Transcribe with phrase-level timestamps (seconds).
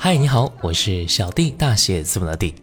[0.01, 2.55] 嗨，你好，我是小 D，大写字母的 D。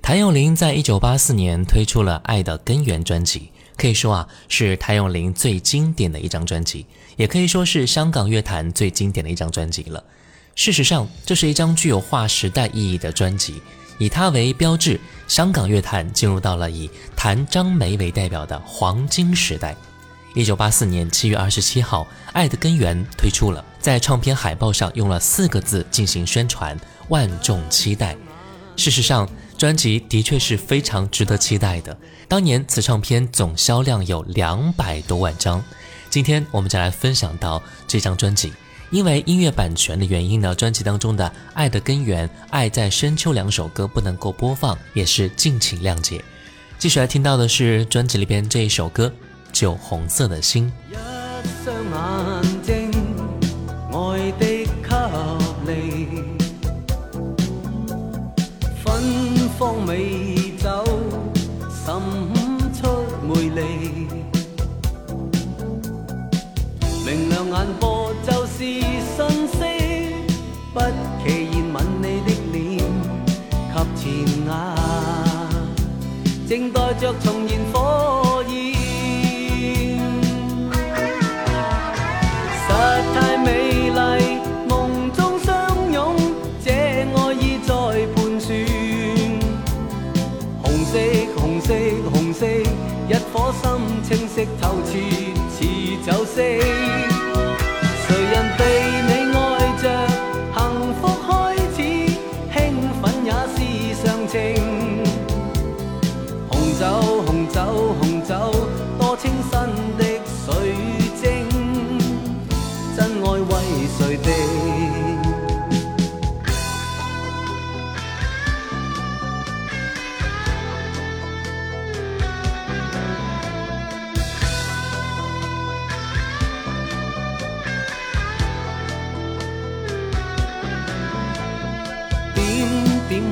[0.00, 6.86] 谭咏麟在一九八四年推出了《爱的根源》专辑，可以说啊，是谭咏麟最经典的一张专辑，
[7.18, 10.02] 也可以说是香港乐坛最经典的一张专辑了。
[10.56, 13.60] 事实上，这是一张具有划时代意义的专辑，
[13.98, 14.98] 以它为标志，
[15.28, 19.76] 香港乐坛进入到了以谭张梅为代表的黄金时代。
[20.34, 23.62] 一九八四年七月二十七号，《爱的根源》推出了。
[23.80, 26.78] 在唱片海报上用了四个字进行宣传：
[27.08, 28.14] 万众期待。
[28.76, 31.96] 事实上，专辑的确是非常值得期待的。
[32.28, 35.62] 当年此唱片总销量有两百多万张。
[36.10, 38.52] 今天我们就来分享到这张专辑。
[38.90, 41.24] 因为音乐版权的原因呢，专辑当中的
[41.54, 46.22] 《爱的根源》《爱在深秋》两首歌不能够播放，也是敬请谅解。
[46.76, 49.06] 继续来听到的是专辑里边这一首歌
[49.52, 50.70] 《酒红色的心》。
[63.32, 63.62] 魅力，
[67.06, 70.18] 明亮眼波就是信息，
[70.74, 70.80] 不
[71.24, 72.78] 期然吻你的脸
[73.94, 74.76] 及前额，
[76.48, 77.59] 静待着重现。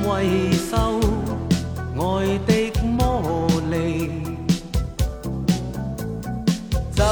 [0.09, 0.25] 回
[0.71, 0.99] 收
[1.99, 4.11] 爱的魔力，
[6.97, 7.05] 酒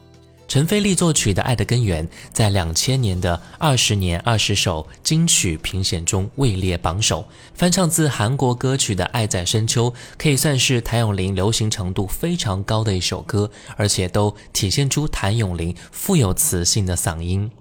[0.47, 7.27] 陈飞力作曲的《爱的根源》在两千年的二十年二十首金曲评选中位列榜首。
[7.55, 17.51] 翻唱自韩国歌曲的《爱在深秋》，可以算是谭咏麟流行程度非常高的一首歌，而且都体现出谭咏麟富有磁性的嗓音。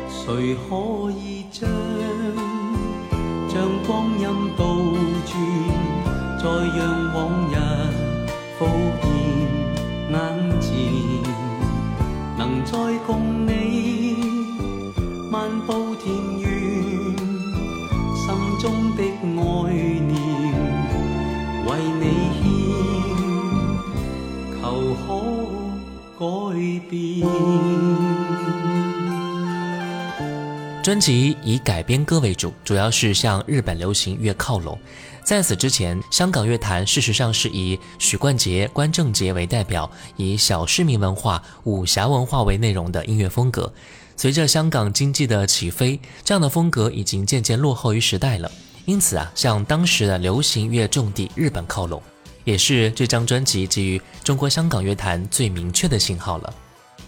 [0.09, 1.69] 谁可以将
[3.49, 4.77] 将光阴倒
[5.25, 5.47] 转，
[6.37, 8.65] 再让往日浮
[9.01, 11.21] 现眼前？
[12.37, 14.15] 能再共你
[15.29, 16.20] 漫步天。
[26.21, 26.21] 改
[26.87, 27.25] 变。
[30.83, 34.77] 专辑以改编歌为主，主要是向日本流行乐靠拢。
[35.23, 43.71] 在此之前，香港乐坛事实上是以许冠杰、关正杰为代表，以小市民文化、武侠文化为内容的音乐风格。
[44.15, 48.51] 随着香港经济的起飞，这样的风格已经渐渐落后于时代了。
[48.85, 52.01] 因此啊，向当时的流行乐重地日本靠拢。
[52.43, 56.53] 也是这张专辑给予中国香港乐坛最明确的信号了。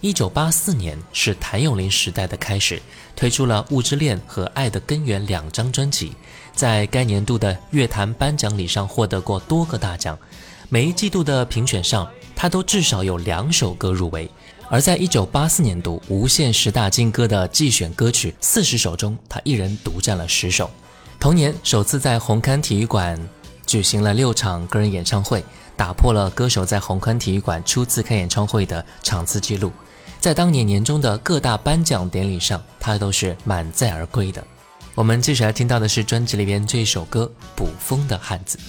[0.02, 2.82] 一九八四年是谭咏麟时代的开始，
[3.16, 6.12] 推出了《雾之恋》和《爱的根源》两张专辑，
[6.54, 10.18] 在该年度的乐坛颁奖礼上获得过多个大奖。
[10.70, 14.30] 每一季度的评选上，他都至少有两首歌入围，
[14.70, 20.70] 而在一九八四年度无限十大金歌的季选歌曲四十首中，他一人独占了十首。
[21.20, 23.18] 同年首次在红磡体育馆。
[23.74, 25.44] 举行了六场个人演唱会，
[25.76, 29.72] 打破了歌手在红磡体育馆初次开演唱会的场次记录。
[30.20, 34.46] 在当年年终的各大颁奖典礼上，他都是满载而归的。
[34.94, 37.24] 我们接下来听到的是专辑里边这一首歌
[37.58, 38.60] 《捕风的汉子》。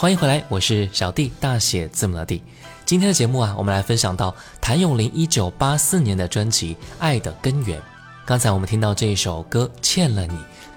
[0.00, 2.42] 欢迎回来，我是小弟，大写字母的弟。
[2.86, 7.78] 今天的节目啊，我们来分享到谭咏麟1984年的专辑《爱的根源》。
[8.24, 10.32] 刚才我们听到这一首歌《欠了你》，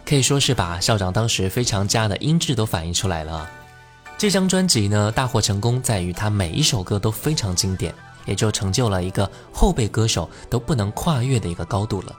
[0.05, 3.49] 可以说是把校长当时非常佳的音质都反映出来了。
[4.17, 12.13] 这张专辑呢，大获成功在于它每一首歌都非常经典，也就成就了一个后辈歌手都不能跨越的一个高度了。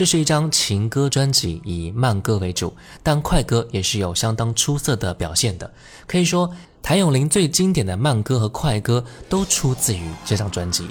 [0.00, 5.70] 这是一张情歌专辑，以慢歌为主，但快歌也是有相当出色的表现的。
[6.06, 6.50] 可以说，
[6.82, 10.88] 谭咏麟最经典的慢歌和快歌都出自于这张专辑。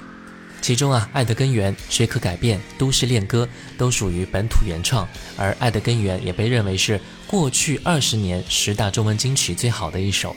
[0.62, 3.44] 其中啊，《爱的根源》、《谁可改变》、《都市恋歌》
[3.76, 5.04] 都属于本土原创，
[5.36, 10.30] 而《爱的根源》也被认为是过去二十年十大中文金曲最好的一首。《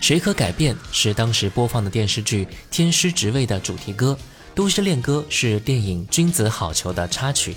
[0.00, 4.16] 谁可改变》是当时播放的电视剧《天师职位》的主题歌，
[4.54, 7.56] 《都市恋歌》是电影《君子好逑》的插曲。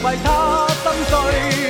[0.05, 1.64] 为他心碎。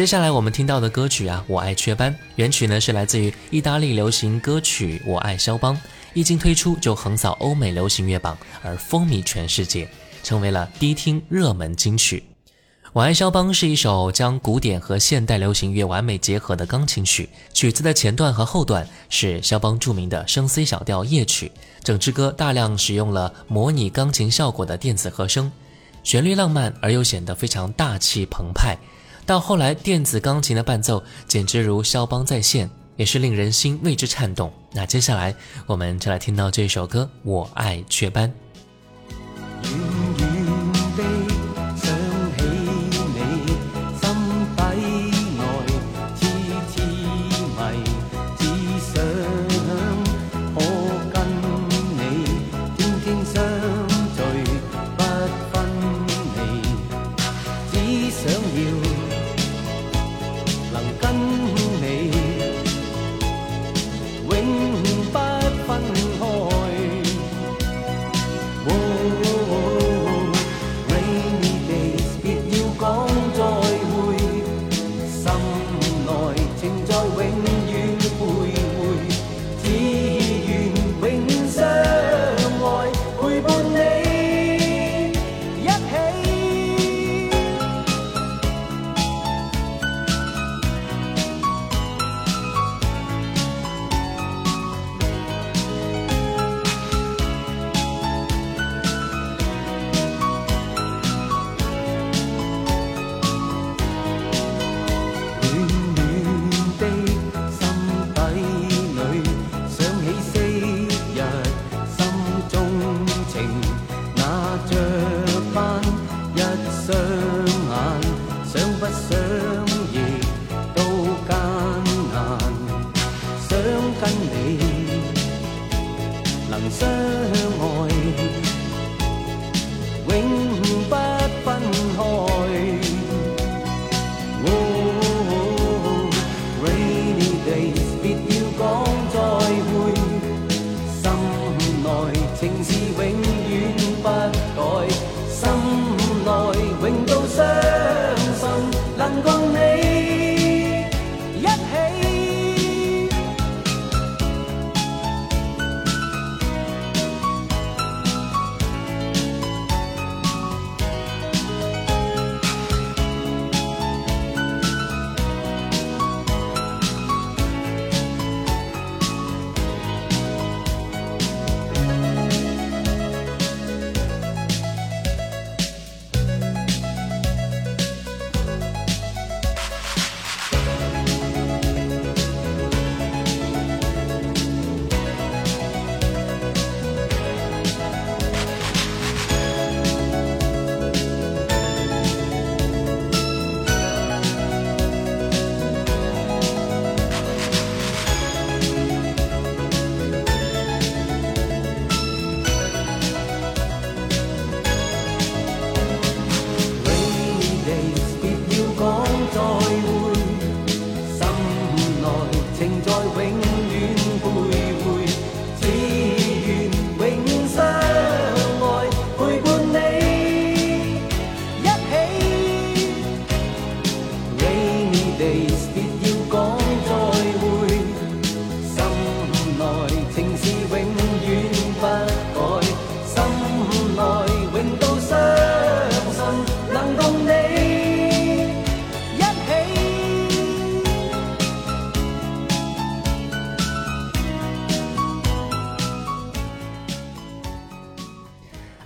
[0.00, 5.76] 接下来我们听到的歌曲啊，我爱雀斑原曲呢是来自于意大利流行歌曲《我爱肖邦》，
[6.14, 9.86] 一经推出就横扫欧美流行乐榜，而风靡全世界，
[10.22, 12.24] 成为了低听热门金曲。
[12.94, 21.52] 《我爱肖邦》是一首将古典和现代流行乐完美结合的钢琴曲，曲子的前段和后段是肖邦著名的《升 c 小调夜曲》，
[21.84, 25.52] 整支歌大量使用了模拟钢琴效果的电子和声，
[26.02, 28.74] 旋律浪漫而又显得非常大气澎湃。
[29.26, 34.52] 到后来，电子钢琴的伴奏简直如肖邦再现，也是令人心为之颤动。
[34.72, 35.34] 那接下来，
[35.66, 38.32] 我们就来听到这首歌《我爱雀斑》。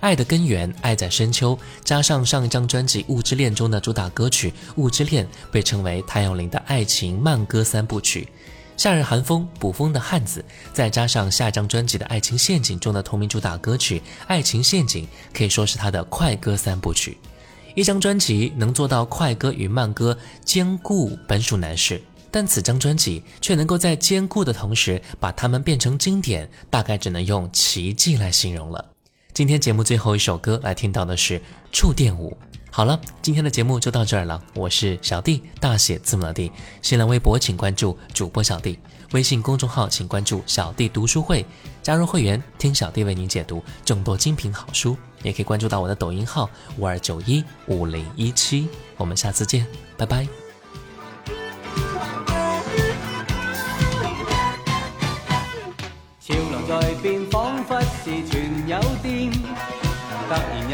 [0.05, 8.23] 爱的根源，爱在深秋，加上上一张专辑《雾之恋》中的主打歌曲《雾之恋》，被称为谭咏麟的爱情慢歌三部曲；
[8.77, 15.03] 夏日寒风，捕风的汉子，再加上下张专辑的《爱情陷阱》中的同名主打歌曲《爱情陷阱》，
[15.35, 17.17] 可以说是他的快歌三部曲。
[17.73, 20.15] 一张专辑能做到快歌与慢歌
[20.45, 28.91] 兼顾本属难事，但此张专辑却能够在兼顾的同时把它们变成经典，大概只能用奇迹来形容了。
[29.35, 31.37] 今天节目最后一首歌来听到的是
[31.69, 32.31] 《触电舞》。
[32.71, 34.41] 好了，今天的节目就到这儿了。
[34.53, 36.49] 我是小弟，大写字母的弟。
[36.81, 38.79] 新浪微博请关注主播小弟，
[39.11, 41.45] 微信公众号请关注小弟读书会，
[41.83, 44.95] 加入会员听小弟为您解读众多精品好书。
[45.21, 48.69] 也可以关注到我的抖音号五二九一五零一七。
[48.95, 49.67] 我们下次见，
[49.97, 50.25] 拜拜。